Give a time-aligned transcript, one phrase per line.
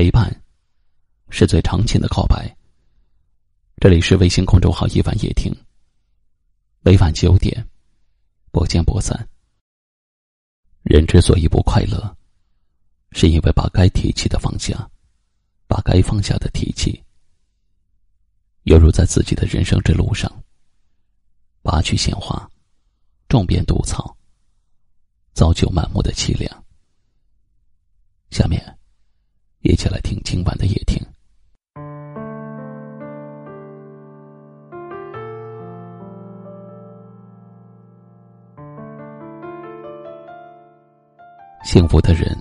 [0.00, 0.34] 陪伴，
[1.28, 2.56] 是最长情的告白。
[3.76, 5.54] 这里是微信公众号“一晚夜听”，
[6.80, 7.68] 每晚九点，
[8.50, 9.28] 不见不散。
[10.84, 12.16] 人之所以不快乐，
[13.12, 14.90] 是因为把该提起的放下，
[15.66, 17.04] 把该放下的提起，
[18.62, 20.32] 犹如在自己的人生之路上，
[21.60, 22.50] 拔去鲜花，
[23.28, 24.16] 种遍毒草，
[25.34, 26.64] 造就满目的凄凉。
[28.30, 28.78] 下面，
[29.62, 30.98] 一起来听今晚的夜听。
[41.62, 42.34] 幸福的人，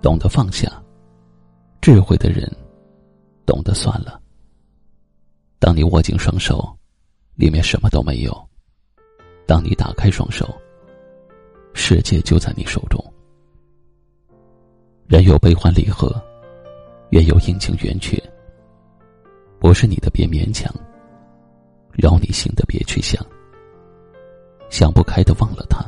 [0.00, 0.70] 懂得放下；
[1.80, 2.48] 智慧的人，
[3.44, 4.20] 懂得算了。
[5.58, 6.64] 当你握紧双手，
[7.34, 8.32] 里面什么都没有；
[9.48, 10.48] 当你打开双手，
[11.74, 13.04] 世界就在你手中。
[15.08, 16.08] 人有悲欢离合，
[17.10, 18.20] 月有阴晴圆缺。
[19.58, 20.72] 不是你的别勉强，
[21.92, 23.24] 扰你心的别去想。
[24.68, 25.84] 想不开的忘了他，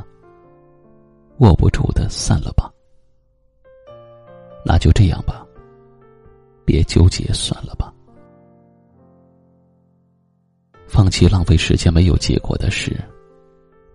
[1.39, 2.71] 握不住的散了吧。
[4.65, 5.45] 那就这样吧，
[6.65, 7.93] 别纠结，算了吧。
[10.87, 12.97] 放弃浪费时间没有结果的事，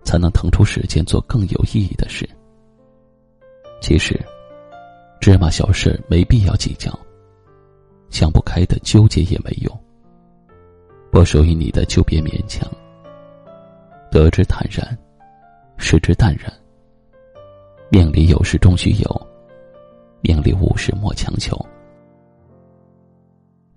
[0.03, 2.27] 才能腾出时间做更有意义的事。
[3.81, 4.19] 其实。
[5.21, 6.91] 芝麻小事没必要计较，
[8.15, 9.79] 想不开的纠结也没用。
[11.11, 12.65] 不属于你的就别勉强。
[14.09, 14.97] 得之坦然，
[15.75, 16.49] 失之淡然。
[17.89, 19.27] 命里有时终须有，
[20.21, 21.59] 命里无时莫强求。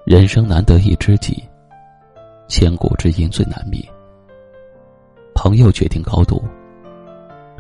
[0.07, 1.43] 人生难得一知己，
[2.47, 3.85] 千古知音最难觅。
[5.35, 6.41] 朋友决定高度，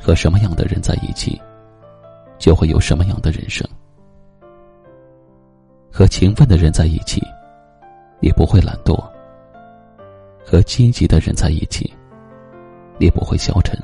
[0.01, 1.41] 和什么样的人在一起，
[2.39, 3.69] 就会有什么样的人生。
[5.91, 7.20] 和勤奋的人在一起，
[8.20, 8.94] 你不会懒惰；
[10.44, 11.92] 和积极的人在一起，
[12.98, 13.76] 你不会消沉；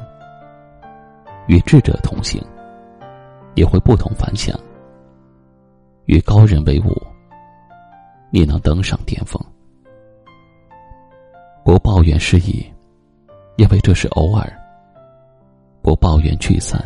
[1.49, 2.41] 与智者同行，
[3.55, 4.55] 也会不同凡响；
[6.07, 6.95] 与高人为伍，
[8.31, 9.43] 你能登上巅峰。
[11.65, 12.65] 不抱怨失意，
[13.57, 14.47] 因为这是偶尔；
[15.83, 16.79] 不抱怨聚散，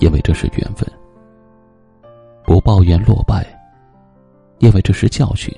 [0.00, 0.88] 因为这是缘分；
[2.44, 3.46] 不抱怨落败。
[4.62, 5.52] 因为这是教训，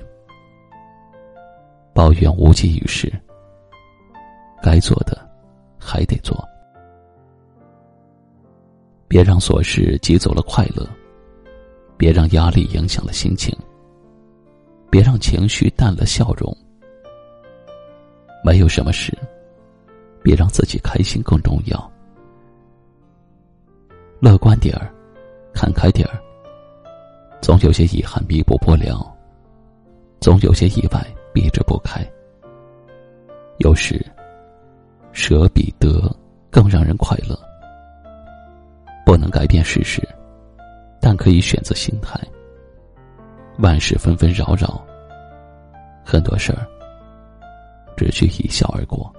[1.93, 3.13] 抱怨无济于事。
[4.63, 5.15] 该做的
[5.79, 6.43] 还得做，
[9.07, 10.89] 别让琐事挤走了快乐，
[11.97, 13.55] 别让压力影响了心情，
[14.89, 16.51] 别让情绪淡了笑容。
[18.43, 19.15] 没有什么事，
[20.23, 21.91] 比让自己开心更重要。
[24.19, 24.91] 乐观点儿，
[25.53, 26.24] 看开点儿。
[27.45, 29.15] 总有些遗憾弥补不了，
[30.19, 30.99] 总有些意外
[31.31, 32.03] 避之不开。
[33.59, 34.03] 有时，
[35.11, 36.11] 舍比得
[36.49, 37.39] 更让人快乐。
[39.05, 40.01] 不能改变事实，
[40.99, 42.19] 但可以选择心态。
[43.59, 44.83] 万事纷纷扰扰，
[46.03, 46.65] 很多事儿
[47.95, 49.13] 只需一笑而过。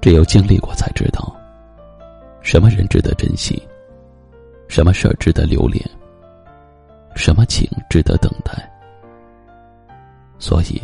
[0.00, 1.36] 只有经历过，才知道
[2.40, 3.62] 什么人值得珍惜。
[4.68, 5.82] 什么事儿值得留恋？
[7.14, 8.52] 什么情值得等待？
[10.38, 10.80] 所以，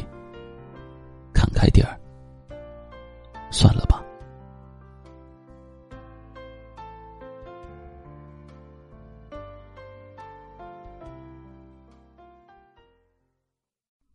[1.35, 1.99] 看开点儿，
[3.51, 4.03] 算了吧。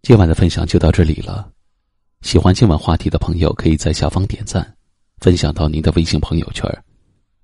[0.01, 1.51] 今晚的分享就到这里了。
[2.21, 4.75] 喜欢今晚话题的朋友，可以在下方点赞，
[5.19, 6.67] 分享到您的微信朋友圈，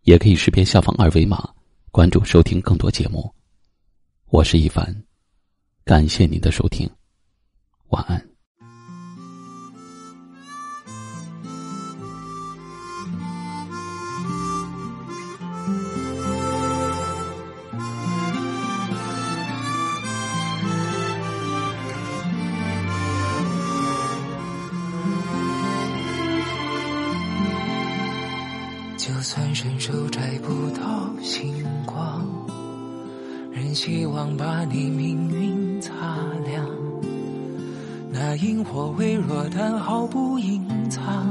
[0.01, 1.47] 也可以识别下方二维码。
[1.93, 3.31] 关注收听更多节目，
[4.31, 4.91] 我是一凡，
[5.83, 6.89] 感谢您的收听，
[7.89, 8.32] 晚安。
[29.05, 31.53] 就算伸手摘不到星
[31.85, 32.25] 光，
[33.51, 35.91] 仍希望把你命运擦
[36.45, 36.65] 亮。
[38.09, 41.29] 那萤火微弱，但毫不隐藏。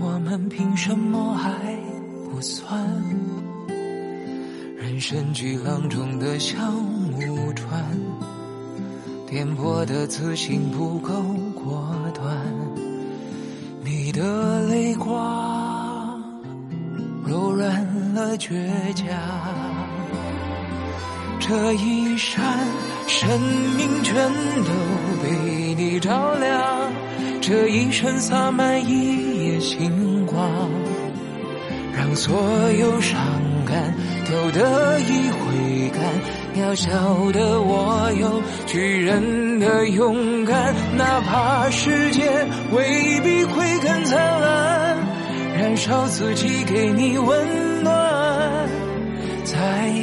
[0.00, 1.52] 我们凭什么还
[2.28, 2.84] 不算？
[4.76, 7.96] 人生巨浪中的小木船，
[9.24, 11.12] 颠簸的自信不够
[11.54, 12.36] 果断。
[13.84, 14.24] 你的
[18.38, 18.52] 倔
[18.94, 19.06] 强，
[21.40, 22.44] 这一扇，
[23.06, 23.28] 生
[23.76, 24.72] 命全都
[25.22, 26.92] 被你照亮。
[27.40, 30.70] 这一生洒满一夜星光，
[31.96, 32.36] 让所
[32.78, 33.18] 有伤
[33.64, 33.94] 感
[34.28, 36.02] 都得以回甘。
[36.54, 36.90] 渺小
[37.32, 44.98] 的我有巨人的勇敢，哪怕世界未必会更灿烂，
[45.56, 48.15] 燃烧自己给你温暖。
[49.46, 49.54] 再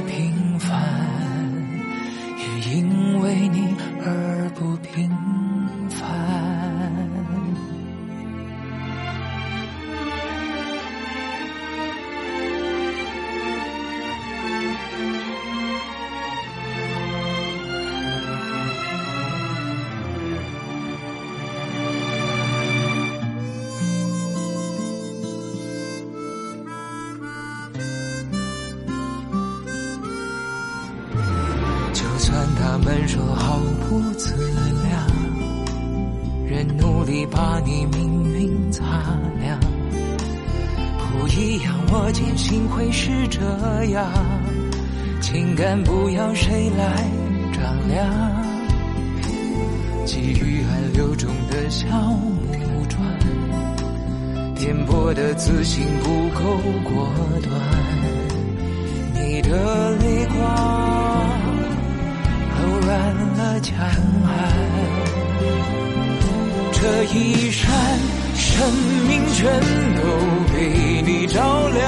[0.07, 0.71] 平凡，
[2.37, 2.43] 也
[2.77, 3.75] 因为你
[4.05, 5.09] 而不平
[32.33, 34.33] 就算他们说好不自
[34.81, 35.07] 量，
[36.47, 38.81] 仍努力把你命运擦
[39.39, 39.59] 亮。
[41.11, 43.39] 不一样，我坚信会是这
[43.91, 44.11] 样。
[45.21, 47.03] 情感不要谁来
[47.53, 48.09] 丈量，
[50.07, 53.05] 给予暗流中的小木船，
[54.55, 56.41] 颠簸的自信不够
[56.83, 57.07] 果
[57.43, 57.53] 断。
[59.23, 60.72] 你的泪光。
[63.75, 63.81] 江
[64.23, 64.29] 岸，
[66.71, 67.71] 这一闪，
[68.35, 68.71] 生
[69.07, 69.41] 命全
[69.97, 70.01] 都
[70.53, 70.55] 被
[71.01, 71.37] 你照
[71.69, 71.81] 亮。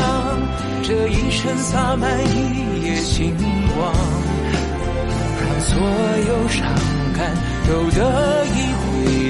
[0.84, 3.36] 这一生洒满一夜星
[3.76, 3.94] 光，
[5.40, 5.78] 让所
[6.28, 6.60] 有伤
[7.16, 7.20] 感
[7.68, 8.84] 都得以回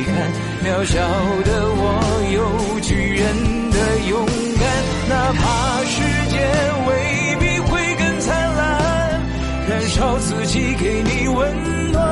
[0.06, 0.16] 甘。
[0.64, 0.94] 渺小
[1.44, 1.84] 的我
[2.34, 2.38] 有
[2.82, 3.24] 巨人
[3.72, 3.78] 的
[4.10, 4.26] 勇
[4.60, 4.64] 敢，
[5.10, 5.44] 哪怕
[5.86, 5.94] 世
[6.32, 6.34] 界
[6.88, 6.90] 未
[7.40, 8.64] 必会更灿烂，
[9.70, 12.05] 燃烧自己给你温暖。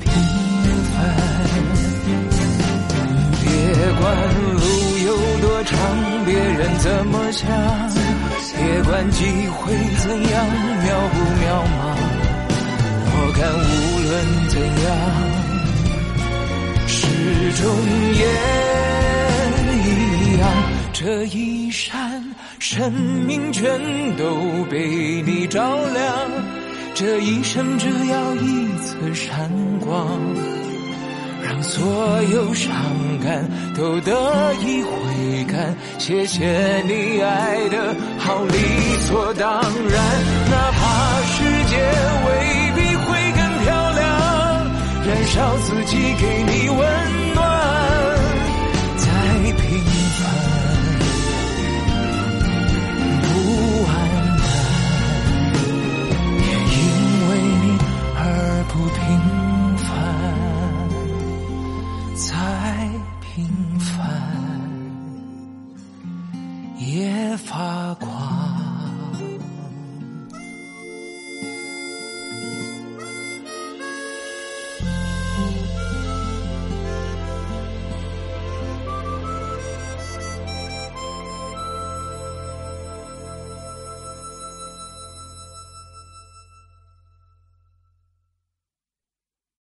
[0.00, 0.12] 平
[0.92, 0.96] 凡。
[3.42, 3.48] 别
[4.00, 4.02] 管
[4.54, 4.60] 路
[5.06, 5.08] 有
[5.40, 5.76] 多长，
[6.24, 7.46] 别人怎么想，
[8.56, 10.34] 别管机会怎样
[10.84, 11.42] 渺不渺
[11.76, 11.78] 茫，
[13.12, 13.68] 我看无
[14.06, 14.10] 论
[14.48, 14.54] 怎
[14.84, 14.88] 样，
[16.86, 16.92] 始
[17.62, 17.62] 终
[18.14, 18.22] 也
[19.84, 19.84] 一
[20.38, 20.42] 样。
[20.92, 22.22] 这一扇，
[22.58, 23.80] 生命全
[24.16, 26.30] 都被你照亮，
[27.00, 30.06] 这一生只要一次闪光。
[31.42, 31.82] 让所
[32.24, 32.70] 有伤
[33.24, 33.42] 感
[33.74, 34.12] 都得
[34.56, 36.44] 以回甘，谢谢
[36.82, 38.52] 你爱的好理
[38.98, 40.04] 所当然，
[40.50, 41.78] 哪怕世界
[42.26, 42.28] 未
[42.76, 44.04] 必会更漂亮，
[45.08, 46.86] 燃烧自己给你温